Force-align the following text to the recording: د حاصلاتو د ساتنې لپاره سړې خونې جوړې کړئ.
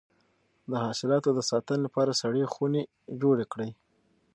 د 0.69 0.71
حاصلاتو 0.85 1.29
د 1.33 1.39
ساتنې 1.49 1.81
لپاره 1.85 2.11
سړې 2.21 2.43
خونې 2.53 2.83
جوړې 3.21 3.45
کړئ. 3.51 3.71